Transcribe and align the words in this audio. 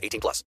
18 0.00 0.20
plus. 0.20 0.42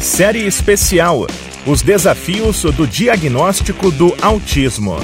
Série 0.00 0.46
especial. 0.46 1.26
Os 1.66 1.82
desafios 1.82 2.62
do 2.62 2.86
diagnóstico 2.86 3.90
do 3.90 4.14
autismo. 4.22 4.96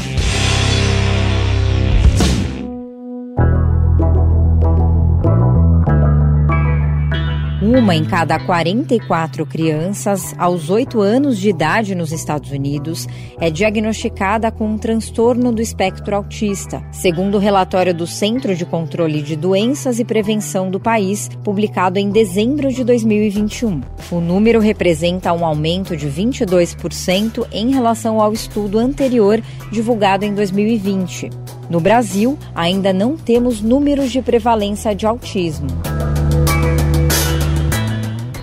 Uma 7.75 7.97
em 7.97 8.05
cada 8.05 8.39
44 8.39 9.47
crianças 9.47 10.35
aos 10.37 10.69
8 10.69 11.01
anos 11.01 11.39
de 11.39 11.49
idade 11.49 11.95
nos 11.95 12.13
Estados 12.13 12.51
Unidos 12.51 13.09
é 13.41 13.49
diagnosticada 13.49 14.53
com 14.53 14.67
um 14.67 14.77
transtorno 14.77 15.51
do 15.51 15.63
espectro 15.63 16.15
autista, 16.15 16.85
segundo 16.93 17.37
o 17.37 17.41
relatório 17.41 17.95
do 17.95 18.07
Centro 18.07 18.55
de 18.55 18.67
Controle 18.67 19.23
de 19.23 19.37
Doenças 19.37 19.99
e 19.99 20.05
Prevenção 20.05 20.71
do 20.71 20.79
país, 20.79 21.31
publicado 21.43 21.99
em 21.99 22.11
dezembro 22.11 22.71
de 22.71 22.85
2021. 22.85 23.81
O 24.11 24.21
número 24.21 24.61
representa 24.61 25.33
um 25.33 25.43
aumento 25.43 25.97
de 25.97 26.11
22% 26.11 27.47
em 27.51 27.73
relação 27.73 28.21
ao 28.21 28.35
estudo 28.35 28.79
anterior 28.79 29.41
divulgado 29.71 30.27
em 30.27 30.35
2020. 30.35 31.31
No 31.71 31.81
Brasil, 31.81 32.39
ainda 32.55 32.93
não 32.93 33.17
temos 33.17 33.63
números 33.63 34.13
de 34.13 34.21
prevalência 34.21 34.95
de 34.95 35.07
autismo. 35.07 35.69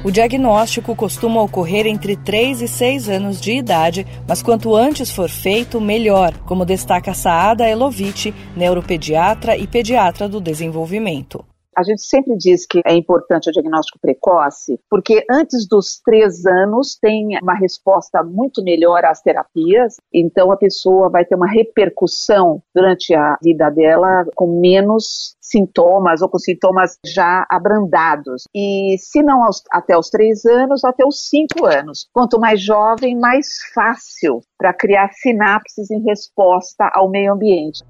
O 0.10 0.12
diagnóstico 0.12 0.96
costuma 0.96 1.40
ocorrer 1.40 1.86
entre 1.86 2.16
3 2.16 2.64
e 2.64 2.68
6 2.68 3.10
anos 3.10 3.40
de 3.40 3.52
idade, 3.52 4.08
mas 4.28 4.42
quanto 4.42 4.76
antes 4.76 5.12
for 5.12 5.30
feito, 5.30 5.80
melhor, 5.80 6.36
como 6.48 6.66
destaca 6.66 7.14
Saada 7.14 7.70
Elovitch, 7.70 8.34
neuropediatra 8.58 9.56
e 9.56 9.68
pediatra 9.68 10.28
do 10.28 10.42
desenvolvimento. 10.42 11.46
A 11.80 11.84
gente 11.84 12.02
sempre 12.02 12.36
diz 12.36 12.66
que 12.66 12.82
é 12.86 12.94
importante 12.94 13.50
o 13.50 13.54
diagnóstico 13.54 14.00
precoce, 14.02 14.78
porque 14.90 15.26
antes 15.32 15.66
dos 15.66 16.02
três 16.04 16.46
anos 16.46 16.98
tem 17.02 17.40
uma 17.42 17.54
resposta 17.54 18.22
muito 18.22 18.62
melhor 18.62 19.06
às 19.06 19.22
terapias, 19.22 19.96
então 20.14 20.52
a 20.52 20.58
pessoa 20.58 21.08
vai 21.10 21.24
ter 21.24 21.36
uma 21.36 21.48
repercussão 21.48 22.62
durante 22.76 23.16
a 23.16 23.38
vida 23.42 23.70
dela 23.70 24.26
com 24.36 24.60
menos 24.60 25.38
sintomas 25.40 26.22
ou 26.22 26.28
com 26.28 26.38
sintomas 26.38 26.98
já 27.06 27.48
abrandados. 27.50 28.44
E 28.54 28.98
se 29.00 29.24
não 29.24 29.46
aos, 29.46 29.64
até 29.72 29.98
os 29.98 30.10
três 30.10 30.44
anos, 30.44 30.84
até 30.84 31.06
os 31.06 31.30
cinco 31.30 31.66
anos. 31.66 32.10
Quanto 32.12 32.38
mais 32.38 32.62
jovem, 32.62 33.18
mais 33.18 33.48
fácil 33.74 34.42
para 34.58 34.74
criar 34.74 35.14
sinapses 35.14 35.90
em 35.90 36.04
resposta 36.04 36.92
ao 36.94 37.10
meio 37.10 37.32
ambiente. 37.32 37.86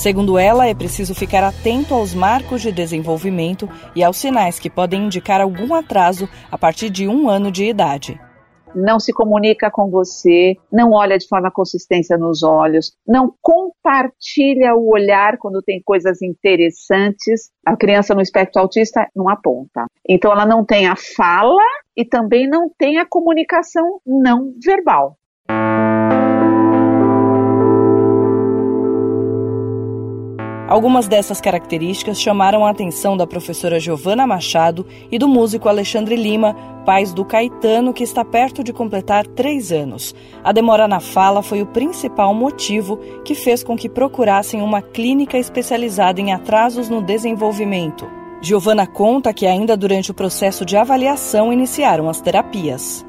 Segundo 0.00 0.38
ela, 0.38 0.66
é 0.66 0.74
preciso 0.74 1.14
ficar 1.14 1.44
atento 1.44 1.92
aos 1.92 2.14
marcos 2.14 2.62
de 2.62 2.72
desenvolvimento 2.72 3.68
e 3.94 4.02
aos 4.02 4.16
sinais 4.16 4.58
que 4.58 4.70
podem 4.70 5.04
indicar 5.04 5.42
algum 5.42 5.74
atraso 5.74 6.26
a 6.50 6.56
partir 6.56 6.88
de 6.88 7.06
um 7.06 7.28
ano 7.28 7.52
de 7.52 7.66
idade 7.66 8.18
não 8.74 9.00
se 9.00 9.12
comunica 9.12 9.70
com 9.70 9.90
você, 9.90 10.56
não 10.72 10.92
olha 10.92 11.18
de 11.18 11.26
forma 11.26 11.50
consistente 11.50 12.16
nos 12.16 12.44
olhos, 12.44 12.92
não 13.04 13.34
compartilha 13.42 14.76
o 14.76 14.92
olhar 14.92 15.38
quando 15.38 15.60
tem 15.60 15.82
coisas 15.82 16.22
interessantes. 16.22 17.50
A 17.66 17.76
criança 17.76 18.14
no 18.14 18.20
espectro 18.20 18.62
autista 18.62 19.08
não 19.14 19.28
aponta. 19.28 19.86
Então 20.08 20.30
ela 20.30 20.46
não 20.46 20.64
tem 20.64 20.86
a 20.86 20.94
fala 20.96 21.62
e 21.96 22.04
também 22.04 22.48
não 22.48 22.70
tem 22.78 22.98
a 22.98 23.06
comunicação 23.06 24.00
não 24.06 24.52
verbal. 24.64 25.16
Algumas 30.70 31.08
dessas 31.08 31.40
características 31.40 32.20
chamaram 32.20 32.64
a 32.64 32.70
atenção 32.70 33.16
da 33.16 33.26
professora 33.26 33.80
Giovana 33.80 34.24
Machado 34.24 34.86
e 35.10 35.18
do 35.18 35.26
músico 35.26 35.68
Alexandre 35.68 36.14
Lima, 36.14 36.54
pais 36.86 37.12
do 37.12 37.24
Caetano, 37.24 37.92
que 37.92 38.04
está 38.04 38.24
perto 38.24 38.62
de 38.62 38.72
completar 38.72 39.26
três 39.26 39.72
anos. 39.72 40.14
A 40.44 40.52
demora 40.52 40.86
na 40.86 41.00
fala 41.00 41.42
foi 41.42 41.60
o 41.60 41.66
principal 41.66 42.32
motivo 42.32 42.98
que 43.24 43.34
fez 43.34 43.64
com 43.64 43.76
que 43.76 43.88
procurassem 43.88 44.62
uma 44.62 44.80
clínica 44.80 45.36
especializada 45.36 46.20
em 46.20 46.32
atrasos 46.32 46.88
no 46.88 47.02
desenvolvimento. 47.02 48.08
Giovana 48.40 48.86
conta 48.86 49.34
que 49.34 49.48
ainda 49.48 49.76
durante 49.76 50.12
o 50.12 50.14
processo 50.14 50.64
de 50.64 50.76
avaliação 50.76 51.52
iniciaram 51.52 52.08
as 52.08 52.20
terapias. 52.20 53.04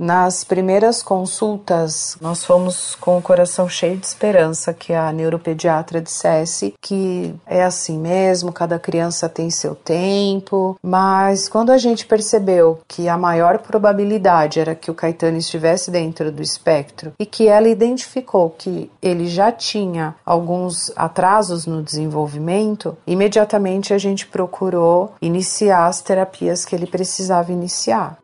Nas 0.00 0.44
primeiras 0.44 1.02
consultas, 1.02 2.16
nós 2.22 2.42
fomos 2.42 2.94
com 2.94 3.18
o 3.18 3.22
coração 3.22 3.68
cheio 3.68 3.98
de 3.98 4.06
esperança 4.06 4.72
que 4.72 4.94
a 4.94 5.12
neuropediatra 5.12 6.00
dissesse 6.00 6.72
que 6.80 7.34
é 7.44 7.62
assim 7.62 7.98
mesmo, 7.98 8.50
cada 8.50 8.78
criança 8.78 9.28
tem 9.28 9.50
seu 9.50 9.74
tempo, 9.74 10.78
mas 10.82 11.50
quando 11.50 11.70
a 11.70 11.76
gente 11.76 12.06
percebeu 12.06 12.80
que 12.88 13.10
a 13.10 13.18
maior 13.18 13.58
probabilidade 13.58 14.58
era 14.58 14.74
que 14.74 14.90
o 14.90 14.94
Caetano 14.94 15.36
estivesse 15.36 15.90
dentro 15.90 16.32
do 16.32 16.40
espectro 16.40 17.12
e 17.18 17.26
que 17.26 17.46
ela 17.46 17.68
identificou 17.68 18.48
que 18.56 18.90
ele 19.02 19.26
já 19.26 19.52
tinha 19.52 20.14
alguns 20.24 20.90
atrasos 20.96 21.66
no 21.66 21.82
desenvolvimento, 21.82 22.96
imediatamente 23.06 23.92
a 23.92 23.98
gente 23.98 24.26
procurou 24.26 25.12
iniciar 25.20 25.88
as 25.88 26.00
terapias 26.00 26.64
que 26.64 26.74
ele 26.74 26.86
precisava 26.86 27.52
iniciar. 27.52 28.16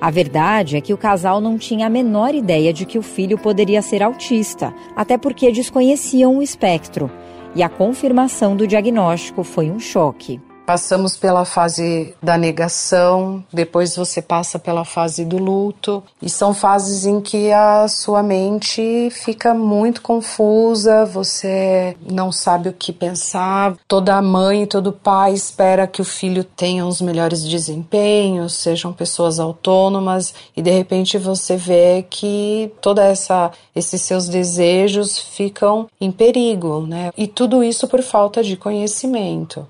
A 0.00 0.10
verdade 0.10 0.76
é 0.76 0.80
que 0.80 0.94
o 0.94 0.98
casal 0.98 1.40
não 1.40 1.58
tinha 1.58 1.86
a 1.86 1.90
menor 1.90 2.34
ideia 2.34 2.72
de 2.72 2.86
que 2.86 2.98
o 2.98 3.02
filho 3.02 3.36
poderia 3.36 3.82
ser 3.82 4.02
autista, 4.02 4.72
até 4.96 5.18
porque 5.18 5.52
desconheciam 5.52 6.38
o 6.38 6.42
espectro. 6.42 7.10
E 7.54 7.62
a 7.62 7.68
confirmação 7.68 8.56
do 8.56 8.66
diagnóstico 8.66 9.44
foi 9.44 9.70
um 9.70 9.78
choque. 9.78 10.40
Passamos 10.70 11.16
pela 11.16 11.44
fase 11.44 12.14
da 12.22 12.38
negação, 12.38 13.42
depois 13.52 13.96
você 13.96 14.22
passa 14.22 14.56
pela 14.56 14.84
fase 14.84 15.24
do 15.24 15.36
luto, 15.36 16.00
e 16.22 16.30
são 16.30 16.54
fases 16.54 17.04
em 17.04 17.20
que 17.20 17.50
a 17.50 17.88
sua 17.88 18.22
mente 18.22 19.08
fica 19.10 19.52
muito 19.52 20.00
confusa, 20.00 21.04
você 21.04 21.96
não 22.08 22.30
sabe 22.30 22.68
o 22.68 22.72
que 22.72 22.92
pensar. 22.92 23.74
Toda 23.88 24.22
mãe, 24.22 24.64
todo 24.64 24.92
pai 24.92 25.32
espera 25.32 25.88
que 25.88 26.00
o 26.00 26.04
filho 26.04 26.44
tenha 26.44 26.86
os 26.86 27.00
melhores 27.00 27.42
desempenhos, 27.42 28.54
sejam 28.54 28.92
pessoas 28.92 29.40
autônomas, 29.40 30.32
e 30.56 30.62
de 30.62 30.70
repente 30.70 31.18
você 31.18 31.56
vê 31.56 32.06
que 32.08 32.72
toda 32.80 33.02
essa 33.02 33.50
esses 33.74 34.02
seus 34.02 34.28
desejos 34.28 35.18
ficam 35.18 35.88
em 36.00 36.12
perigo, 36.12 36.86
né? 36.86 37.10
E 37.16 37.26
tudo 37.26 37.64
isso 37.64 37.88
por 37.88 38.02
falta 38.02 38.40
de 38.40 38.56
conhecimento. 38.56 39.66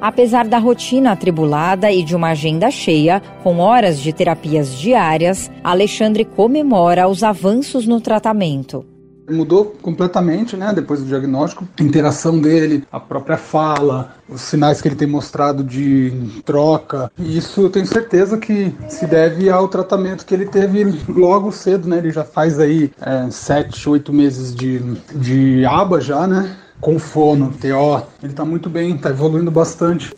Apesar 0.00 0.46
da 0.46 0.58
rotina 0.58 1.12
atribulada 1.12 1.90
e 1.90 2.02
de 2.02 2.14
uma 2.14 2.28
agenda 2.28 2.70
cheia, 2.70 3.22
com 3.42 3.58
horas 3.58 3.98
de 3.98 4.12
terapias 4.12 4.76
diárias, 4.78 5.50
Alexandre 5.62 6.24
comemora 6.24 7.08
os 7.08 7.22
avanços 7.22 7.86
no 7.86 8.00
tratamento. 8.00 8.84
Mudou 9.30 9.74
completamente, 9.80 10.54
né, 10.54 10.70
depois 10.74 11.00
do 11.00 11.06
diagnóstico, 11.06 11.66
a 11.80 11.82
interação 11.82 12.38
dele, 12.38 12.84
a 12.92 13.00
própria 13.00 13.38
fala, 13.38 14.16
os 14.28 14.42
sinais 14.42 14.82
que 14.82 14.88
ele 14.88 14.96
tem 14.96 15.08
mostrado 15.08 15.64
de 15.64 16.12
troca. 16.44 17.10
E 17.18 17.38
isso 17.38 17.62
eu 17.62 17.70
tenho 17.70 17.86
certeza 17.86 18.36
que 18.36 18.74
se 18.86 19.06
deve 19.06 19.48
ao 19.48 19.66
tratamento 19.68 20.26
que 20.26 20.34
ele 20.34 20.44
teve 20.44 20.84
logo 21.08 21.50
cedo, 21.50 21.88
né? 21.88 21.96
Ele 21.96 22.10
já 22.10 22.22
faz 22.22 22.60
aí 22.60 22.92
é, 23.00 23.30
sete, 23.30 23.88
oito 23.88 24.12
meses 24.12 24.54
de, 24.54 24.80
de 25.14 25.64
aba 25.64 26.02
já, 26.02 26.26
né? 26.26 26.54
Com 26.84 26.98
fono, 26.98 27.50
TO. 27.50 28.06
Ele 28.22 28.32
está 28.32 28.44
muito 28.44 28.68
bem, 28.68 28.94
está 28.94 29.08
evoluindo 29.08 29.50
bastante. 29.50 30.14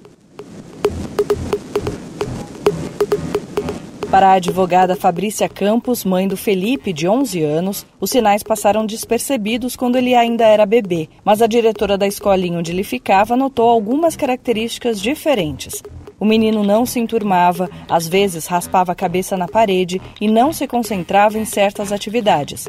Para 4.10 4.30
a 4.30 4.32
advogada 4.32 4.96
Fabrícia 4.96 5.48
Campos, 5.48 6.04
mãe 6.04 6.26
do 6.26 6.36
Felipe, 6.36 6.92
de 6.92 7.06
11 7.06 7.42
anos, 7.44 7.86
os 8.00 8.10
sinais 8.10 8.42
passaram 8.42 8.84
despercebidos 8.84 9.76
quando 9.76 9.96
ele 9.96 10.14
ainda 10.14 10.44
era 10.44 10.66
bebê, 10.66 11.08
mas 11.24 11.40
a 11.40 11.46
diretora 11.46 11.96
da 11.96 12.06
escolinha 12.06 12.58
onde 12.58 12.72
ele 12.72 12.82
ficava 12.82 13.36
notou 13.36 13.68
algumas 13.68 14.16
características 14.16 15.00
diferentes. 15.00 15.84
O 16.18 16.24
menino 16.24 16.64
não 16.64 16.84
se 16.84 16.98
enturmava, 16.98 17.70
às 17.88 18.08
vezes 18.08 18.46
raspava 18.46 18.90
a 18.90 18.96
cabeça 18.96 19.36
na 19.36 19.46
parede 19.46 20.00
e 20.20 20.26
não 20.26 20.52
se 20.52 20.66
concentrava 20.66 21.38
em 21.38 21.44
certas 21.44 21.92
atividades. 21.92 22.68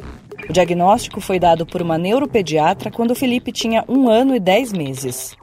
O 0.50 0.54
diagnóstico 0.54 1.20
foi 1.20 1.40
dado 1.40 1.66
por 1.66 1.82
uma 1.82 1.98
neuropediatra 1.98 2.90
quando 2.90 3.14
Felipe 3.14 3.52
tinha 3.52 3.84
um 3.88 4.10
ano 4.10 4.34
e 4.34 4.40
dez 4.40 4.72
meses. 4.72 5.36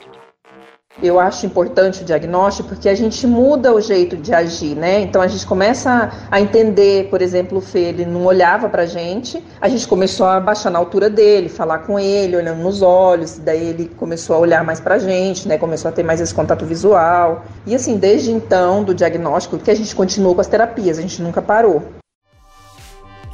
Eu 1.03 1.19
acho 1.19 1.45
importante 1.45 2.01
o 2.01 2.05
diagnóstico 2.05 2.69
porque 2.69 2.87
a 2.87 2.95
gente 2.95 3.27
muda 3.27 3.73
o 3.73 3.81
jeito 3.81 4.15
de 4.15 4.33
agir, 4.33 4.75
né? 4.75 5.01
Então 5.01 5.21
a 5.21 5.27
gente 5.27 5.45
começa 5.45 6.09
a 6.31 6.39
entender, 6.39 7.09
por 7.09 7.21
exemplo, 7.21 7.57
o 7.57 7.61
Fê, 7.61 7.79
ele 7.79 8.05
não 8.05 8.25
olhava 8.25 8.69
pra 8.69 8.85
gente, 8.85 9.43
a 9.59 9.67
gente 9.67 9.85
começou 9.87 10.25
a 10.25 10.39
baixar 10.39 10.69
na 10.69 10.79
altura 10.79 11.09
dele, 11.09 11.49
falar 11.49 11.79
com 11.79 11.99
ele, 11.99 12.37
olhando 12.37 12.63
nos 12.63 12.81
olhos, 12.81 13.37
daí 13.37 13.67
ele 13.67 13.91
começou 13.97 14.37
a 14.37 14.39
olhar 14.39 14.63
mais 14.63 14.79
pra 14.79 14.97
gente, 14.97 15.47
né? 15.47 15.57
Começou 15.57 15.89
a 15.89 15.91
ter 15.91 16.03
mais 16.03 16.21
esse 16.21 16.33
contato 16.33 16.65
visual. 16.65 17.43
E 17.67 17.75
assim, 17.75 17.97
desde 17.97 18.31
então, 18.31 18.81
do 18.83 18.95
diagnóstico, 18.95 19.59
que 19.59 19.69
a 19.69 19.75
gente 19.75 19.93
continuou 19.93 20.33
com 20.33 20.41
as 20.41 20.47
terapias, 20.47 20.97
a 20.97 21.01
gente 21.01 21.21
nunca 21.21 21.41
parou. 21.41 21.83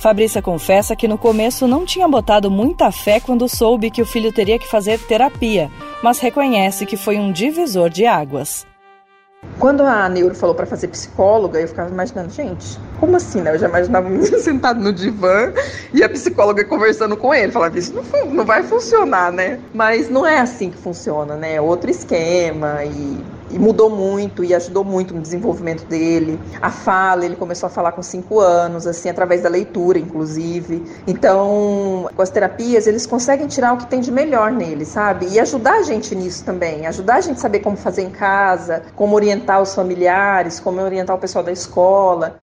Fabrícia 0.01 0.41
confessa 0.41 0.95
que 0.95 1.07
no 1.07 1.15
começo 1.15 1.67
não 1.67 1.85
tinha 1.85 2.07
botado 2.07 2.49
muita 2.49 2.91
fé 2.91 3.19
quando 3.19 3.47
soube 3.47 3.91
que 3.91 4.01
o 4.01 4.05
filho 4.05 4.33
teria 4.33 4.57
que 4.57 4.67
fazer 4.67 4.97
terapia, 4.97 5.69
mas 6.01 6.17
reconhece 6.17 6.87
que 6.87 6.97
foi 6.97 7.19
um 7.19 7.31
divisor 7.31 7.87
de 7.87 8.07
águas. 8.07 8.65
Quando 9.59 9.81
a 9.83 10.09
neuro 10.09 10.33
falou 10.33 10.55
para 10.55 10.65
fazer 10.65 10.87
psicóloga, 10.87 11.61
eu 11.61 11.67
ficava 11.67 11.91
imaginando, 11.91 12.31
gente, 12.31 12.79
como 12.99 13.15
assim, 13.15 13.41
né? 13.41 13.53
Eu 13.53 13.59
já 13.59 13.69
imaginava 13.69 14.07
o 14.07 14.09
menino 14.09 14.37
sentado 14.41 14.79
no 14.79 14.91
divã 14.91 15.53
e 15.93 16.03
a 16.03 16.09
psicóloga 16.09 16.65
conversando 16.65 17.15
com 17.15 17.31
ele. 17.31 17.51
Falava, 17.51 17.77
isso 17.77 17.93
não, 17.93 18.25
não 18.25 18.43
vai 18.43 18.63
funcionar, 18.63 19.31
né? 19.31 19.59
Mas 19.71 20.09
não 20.09 20.25
é 20.25 20.39
assim 20.39 20.71
que 20.71 20.77
funciona, 20.77 21.35
né? 21.35 21.57
É 21.57 21.61
outro 21.61 21.91
esquema 21.91 22.83
e 22.85 23.23
e 23.53 23.59
mudou 23.59 23.89
muito 23.89 24.43
e 24.43 24.53
ajudou 24.53 24.83
muito 24.83 25.13
no 25.13 25.21
desenvolvimento 25.21 25.85
dele. 25.85 26.39
A 26.61 26.69
fala, 26.69 27.25
ele 27.25 27.35
começou 27.35 27.67
a 27.67 27.69
falar 27.69 27.91
com 27.91 28.01
cinco 28.01 28.39
anos, 28.39 28.87
assim, 28.87 29.09
através 29.09 29.41
da 29.41 29.49
leitura, 29.49 29.99
inclusive. 29.99 30.83
Então, 31.07 32.09
com 32.15 32.21
as 32.21 32.29
terapias, 32.29 32.87
eles 32.87 33.05
conseguem 33.05 33.47
tirar 33.47 33.73
o 33.73 33.77
que 33.77 33.87
tem 33.87 33.99
de 34.01 34.11
melhor 34.11 34.51
nele, 34.51 34.85
sabe? 34.85 35.27
E 35.29 35.39
ajudar 35.39 35.75
a 35.75 35.83
gente 35.83 36.15
nisso 36.15 36.43
também, 36.43 36.85
ajudar 36.87 37.15
a 37.15 37.21
gente 37.21 37.37
a 37.37 37.41
saber 37.41 37.59
como 37.59 37.77
fazer 37.77 38.03
em 38.03 38.09
casa, 38.09 38.83
como 38.95 39.15
orientar 39.15 39.61
os 39.61 39.73
familiares, 39.73 40.59
como 40.59 40.81
orientar 40.81 41.15
o 41.15 41.19
pessoal 41.19 41.43
da 41.43 41.51
escola. 41.51 42.40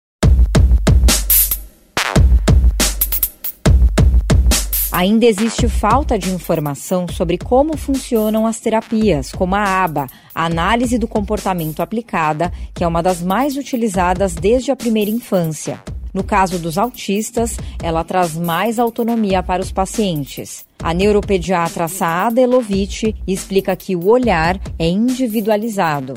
Ainda 4.95 5.25
existe 5.25 5.67
falta 5.67 6.19
de 6.19 6.29
informação 6.29 7.07
sobre 7.07 7.35
como 7.35 7.75
funcionam 7.75 8.45
as 8.45 8.59
terapias, 8.59 9.31
como 9.31 9.55
a 9.55 9.83
ABA, 9.83 10.05
a 10.35 10.45
análise 10.45 10.99
do 10.99 11.07
comportamento 11.07 11.81
aplicada, 11.81 12.53
que 12.75 12.83
é 12.83 12.87
uma 12.87 13.01
das 13.01 13.19
mais 13.19 13.57
utilizadas 13.57 14.35
desde 14.35 14.69
a 14.69 14.75
primeira 14.75 15.09
infância. 15.09 15.81
No 16.13 16.23
caso 16.23 16.59
dos 16.59 16.77
autistas, 16.77 17.57
ela 17.81 18.03
traz 18.03 18.35
mais 18.35 18.77
autonomia 18.77 19.41
para 19.41 19.63
os 19.63 19.71
pacientes. 19.71 20.63
A 20.77 20.93
neuropediatra 20.93 21.87
Saada 21.87 22.39
Elovitch 22.39 23.15
explica 23.25 23.75
que 23.75 23.95
o 23.95 24.07
olhar 24.07 24.61
é 24.77 24.87
individualizado. 24.87 26.13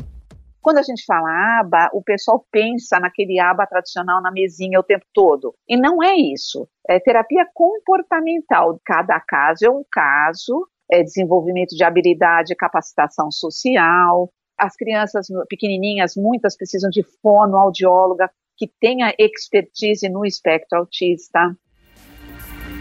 Quando 0.67 0.79
a 0.79 0.83
gente 0.83 1.05
fala 1.05 1.61
aba, 1.61 1.89
o 1.93 2.03
pessoal 2.03 2.45
pensa 2.51 2.99
naquele 2.99 3.39
aba 3.39 3.69
tradicional 3.69 4.21
na 4.21 4.33
mesinha 4.33 4.81
o 4.81 4.83
tempo 4.83 5.07
todo. 5.15 5.55
E 5.69 5.77
não 5.77 6.03
é 6.03 6.17
isso. 6.17 6.69
É 6.89 6.99
terapia 6.99 7.47
comportamental. 7.55 8.77
Cada 8.85 9.21
caso 9.21 9.65
é 9.65 9.71
um 9.71 9.85
caso, 9.89 10.67
é 10.91 11.05
desenvolvimento 11.05 11.77
de 11.77 11.85
habilidade, 11.85 12.57
capacitação 12.57 13.31
social. 13.31 14.29
As 14.59 14.75
crianças 14.75 15.29
pequenininhas, 15.49 16.17
muitas 16.17 16.57
precisam 16.57 16.91
de 16.91 17.05
fonoaudióloga 17.23 18.29
que 18.57 18.67
tenha 18.81 19.15
expertise 19.21 20.09
no 20.09 20.27
espectro 20.27 20.79
autista. 20.79 21.57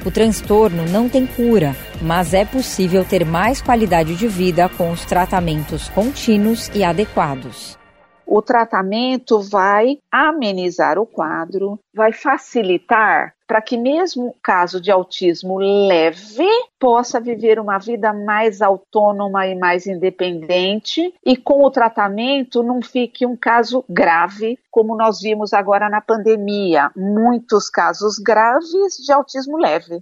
O 0.05 0.11
transtorno 0.11 0.85
não 0.85 1.09
tem 1.09 1.25
cura, 1.25 1.75
mas 1.99 2.31
é 2.35 2.45
possível 2.45 3.03
ter 3.03 3.25
mais 3.25 3.59
qualidade 3.59 4.15
de 4.15 4.27
vida 4.27 4.69
com 4.69 4.91
os 4.91 5.03
tratamentos 5.03 5.89
contínuos 5.89 6.69
e 6.75 6.83
adequados. 6.83 7.75
O 8.23 8.39
tratamento 8.39 9.41
vai 9.41 9.97
amenizar 10.11 10.99
o 10.99 11.07
quadro, 11.07 11.79
vai 11.91 12.13
facilitar 12.13 13.34
para 13.47 13.61
que 13.61 13.77
mesmo 13.77 14.35
caso 14.41 14.81
de 14.81 14.91
autismo 14.91 15.57
leve 15.57 16.47
possa 16.79 17.19
viver 17.19 17.59
uma 17.59 17.77
vida 17.77 18.11
mais 18.13 18.61
autônoma 18.61 19.47
e 19.47 19.55
mais 19.55 19.87
independente 19.87 21.13
e 21.25 21.37
com 21.37 21.63
o 21.63 21.71
tratamento 21.71 22.63
não 22.63 22.81
fique 22.81 23.25
um 23.25 23.35
caso 23.35 23.83
grave, 23.89 24.57
como 24.71 24.95
nós 24.95 25.19
vimos 25.21 25.53
agora 25.53 25.89
na 25.89 26.01
pandemia, 26.01 26.91
muitos 26.95 27.69
casos 27.69 28.17
graves 28.17 28.97
de 29.03 29.11
autismo 29.11 29.57
leve. 29.57 30.01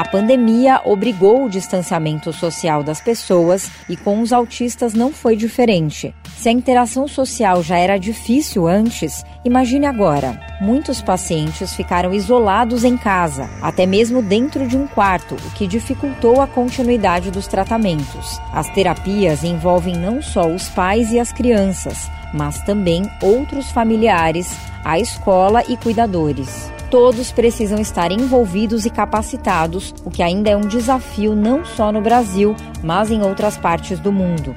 A 0.00 0.04
pandemia 0.06 0.80
obrigou 0.86 1.44
o 1.44 1.50
distanciamento 1.50 2.32
social 2.32 2.82
das 2.82 3.02
pessoas 3.02 3.70
e 3.86 3.98
com 3.98 4.22
os 4.22 4.32
autistas 4.32 4.94
não 4.94 5.12
foi 5.12 5.36
diferente. 5.36 6.14
Se 6.38 6.48
a 6.48 6.52
interação 6.52 7.06
social 7.06 7.62
já 7.62 7.76
era 7.76 7.98
difícil 7.98 8.66
antes, 8.66 9.22
imagine 9.44 9.84
agora. 9.84 10.40
Muitos 10.58 11.02
pacientes 11.02 11.74
ficaram 11.74 12.14
isolados 12.14 12.82
em 12.82 12.96
casa, 12.96 13.50
até 13.60 13.84
mesmo 13.84 14.22
dentro 14.22 14.66
de 14.66 14.74
um 14.74 14.86
quarto, 14.86 15.34
o 15.34 15.50
que 15.50 15.66
dificultou 15.66 16.40
a 16.40 16.46
continuidade 16.46 17.30
dos 17.30 17.46
tratamentos. 17.46 18.40
As 18.54 18.70
terapias 18.70 19.44
envolvem 19.44 19.96
não 19.96 20.22
só 20.22 20.48
os 20.48 20.66
pais 20.70 21.12
e 21.12 21.20
as 21.20 21.30
crianças, 21.30 22.10
mas 22.32 22.62
também 22.62 23.02
outros 23.20 23.70
familiares, 23.70 24.50
a 24.82 24.98
escola 24.98 25.62
e 25.68 25.76
cuidadores 25.76 26.72
todos 26.90 27.30
precisam 27.30 27.78
estar 27.78 28.10
envolvidos 28.10 28.84
e 28.84 28.90
capacitados, 28.90 29.94
o 30.04 30.10
que 30.10 30.22
ainda 30.22 30.50
é 30.50 30.56
um 30.56 30.62
desafio 30.62 31.36
não 31.36 31.64
só 31.64 31.92
no 31.92 32.00
Brasil, 32.00 32.54
mas 32.82 33.10
em 33.10 33.22
outras 33.22 33.56
partes 33.56 34.00
do 34.00 34.10
mundo. 34.10 34.54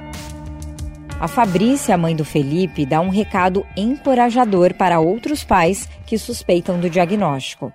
A 1.20 1.28
Fabrícia, 1.28 1.98
mãe 1.98 2.16
do 2.16 2.26
Felipe, 2.26 2.86
dá 2.86 3.00
um 3.00 3.10
recado 3.10 3.66
encorajador 3.78 4.74
para 4.74 5.00
outros 5.00 5.44
pais 5.44 5.88
que 6.06 6.18
suspeitam 6.18 6.80
do 6.80 6.90
diagnóstico. 6.90 7.72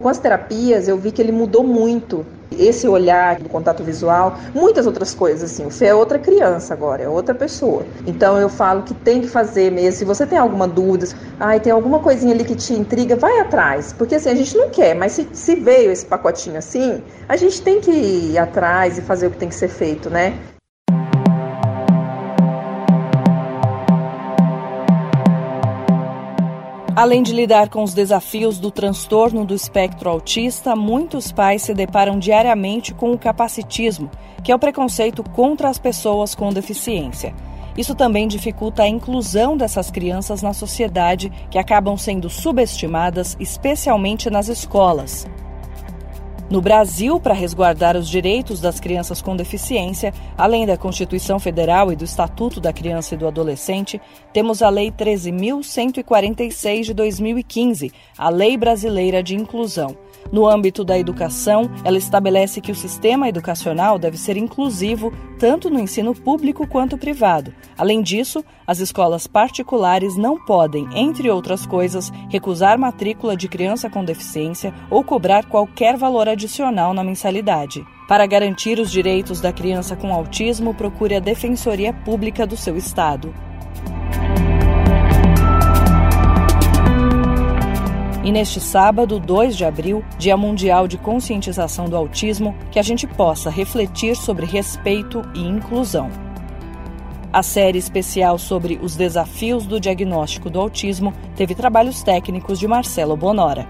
Com 0.00 0.08
as 0.08 0.18
terapias, 0.18 0.88
eu 0.88 0.96
vi 0.96 1.10
que 1.10 1.20
ele 1.20 1.32
mudou 1.32 1.64
muito. 1.64 2.24
Esse 2.58 2.88
olhar 2.88 3.38
do 3.38 3.48
contato 3.48 3.82
visual, 3.82 4.36
muitas 4.54 4.86
outras 4.86 5.14
coisas, 5.14 5.50
assim. 5.50 5.66
O 5.66 5.70
Fê 5.70 5.86
é 5.86 5.94
outra 5.94 6.18
criança 6.18 6.74
agora, 6.74 7.02
é 7.02 7.08
outra 7.08 7.34
pessoa. 7.34 7.84
Então 8.06 8.38
eu 8.38 8.48
falo 8.48 8.82
que 8.82 8.94
tem 8.94 9.20
que 9.20 9.28
fazer 9.28 9.70
mesmo. 9.70 9.98
Se 9.98 10.04
você 10.04 10.26
tem 10.26 10.38
alguma 10.38 10.66
dúvida, 10.66 11.06
ai, 11.38 11.60
tem 11.60 11.72
alguma 11.72 11.98
coisinha 11.98 12.34
ali 12.34 12.44
que 12.44 12.54
te 12.54 12.72
intriga, 12.72 13.16
vai 13.16 13.40
atrás. 13.40 13.92
Porque 13.92 14.14
assim, 14.16 14.30
a 14.30 14.34
gente 14.34 14.56
não 14.56 14.70
quer, 14.70 14.94
mas 14.94 15.12
se, 15.12 15.28
se 15.32 15.56
veio 15.56 15.90
esse 15.90 16.06
pacotinho 16.06 16.58
assim, 16.58 17.02
a 17.28 17.36
gente 17.36 17.60
tem 17.62 17.80
que 17.80 17.90
ir 17.90 18.38
atrás 18.38 18.98
e 18.98 19.02
fazer 19.02 19.26
o 19.26 19.30
que 19.30 19.38
tem 19.38 19.48
que 19.48 19.54
ser 19.54 19.68
feito, 19.68 20.10
né? 20.10 20.38
Além 26.96 27.22
de 27.22 27.34
lidar 27.34 27.68
com 27.68 27.82
os 27.82 27.92
desafios 27.92 28.58
do 28.58 28.70
transtorno 28.70 29.44
do 29.44 29.54
espectro 29.54 30.08
autista, 30.08 30.74
muitos 30.74 31.30
pais 31.30 31.60
se 31.60 31.74
deparam 31.74 32.18
diariamente 32.18 32.94
com 32.94 33.12
o 33.12 33.18
capacitismo, 33.18 34.10
que 34.42 34.50
é 34.50 34.54
o 34.54 34.58
preconceito 34.58 35.22
contra 35.22 35.68
as 35.68 35.76
pessoas 35.76 36.34
com 36.34 36.50
deficiência. 36.50 37.34
Isso 37.76 37.94
também 37.94 38.26
dificulta 38.26 38.84
a 38.84 38.88
inclusão 38.88 39.58
dessas 39.58 39.90
crianças 39.90 40.40
na 40.40 40.54
sociedade, 40.54 41.30
que 41.50 41.58
acabam 41.58 41.98
sendo 41.98 42.30
subestimadas, 42.30 43.36
especialmente 43.38 44.30
nas 44.30 44.48
escolas. 44.48 45.26
No 46.48 46.60
Brasil, 46.60 47.18
para 47.18 47.34
resguardar 47.34 47.96
os 47.96 48.08
direitos 48.08 48.60
das 48.60 48.78
crianças 48.78 49.20
com 49.20 49.34
deficiência, 49.34 50.14
além 50.38 50.64
da 50.64 50.76
Constituição 50.76 51.40
Federal 51.40 51.92
e 51.92 51.96
do 51.96 52.04
Estatuto 52.04 52.60
da 52.60 52.72
Criança 52.72 53.14
e 53.14 53.18
do 53.18 53.26
Adolescente, 53.26 54.00
temos 54.32 54.62
a 54.62 54.68
Lei 54.68 54.92
13.146 54.92 56.84
de 56.84 56.94
2015, 56.94 57.92
a 58.16 58.28
Lei 58.28 58.56
Brasileira 58.56 59.24
de 59.24 59.34
Inclusão. 59.34 59.96
No 60.32 60.48
âmbito 60.48 60.84
da 60.84 60.98
educação, 60.98 61.70
ela 61.84 61.98
estabelece 61.98 62.60
que 62.60 62.72
o 62.72 62.74
sistema 62.74 63.28
educacional 63.28 63.98
deve 63.98 64.16
ser 64.16 64.36
inclusivo 64.36 65.12
tanto 65.38 65.70
no 65.70 65.78
ensino 65.78 66.14
público 66.14 66.66
quanto 66.66 66.98
privado. 66.98 67.52
Além 67.76 68.02
disso, 68.02 68.44
as 68.66 68.80
escolas 68.80 69.26
particulares 69.26 70.16
não 70.16 70.42
podem, 70.44 70.88
entre 70.94 71.30
outras 71.30 71.66
coisas, 71.66 72.10
recusar 72.28 72.78
matrícula 72.78 73.36
de 73.36 73.48
criança 73.48 73.88
com 73.88 74.04
deficiência 74.04 74.74
ou 74.90 75.04
cobrar 75.04 75.44
qualquer 75.46 75.96
valor 75.96 76.28
adicional 76.28 76.92
na 76.92 77.04
mensalidade. 77.04 77.84
Para 78.08 78.26
garantir 78.26 78.78
os 78.78 78.90
direitos 78.90 79.40
da 79.40 79.52
criança 79.52 79.96
com 79.96 80.12
autismo, 80.12 80.72
procure 80.72 81.16
a 81.16 81.20
Defensoria 81.20 81.92
Pública 81.92 82.46
do 82.46 82.56
seu 82.56 82.76
estado. 82.76 83.34
E 88.26 88.32
neste 88.32 88.58
sábado, 88.58 89.20
2 89.20 89.56
de 89.56 89.64
abril, 89.64 90.04
Dia 90.18 90.36
Mundial 90.36 90.88
de 90.88 90.98
Conscientização 90.98 91.88
do 91.88 91.96
Autismo, 91.96 92.56
que 92.72 92.78
a 92.80 92.82
gente 92.82 93.06
possa 93.06 93.48
refletir 93.48 94.16
sobre 94.16 94.44
respeito 94.44 95.22
e 95.32 95.46
inclusão. 95.46 96.10
A 97.32 97.40
série 97.40 97.78
especial 97.78 98.36
sobre 98.36 98.80
os 98.82 98.96
desafios 98.96 99.64
do 99.64 99.78
diagnóstico 99.78 100.50
do 100.50 100.58
autismo 100.58 101.14
teve 101.36 101.54
trabalhos 101.54 102.02
técnicos 102.02 102.58
de 102.58 102.66
Marcelo 102.66 103.16
Bonora. 103.16 103.64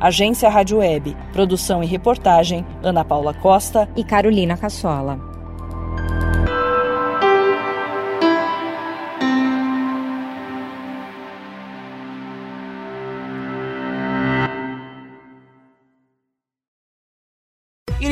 Agência 0.00 0.48
Rádio 0.48 0.78
Web. 0.78 1.16
Produção 1.32 1.80
e 1.80 1.86
reportagem 1.86 2.66
Ana 2.82 3.04
Paula 3.04 3.34
Costa 3.34 3.88
e 3.94 4.02
Carolina 4.02 4.56
Cassola. 4.56 5.35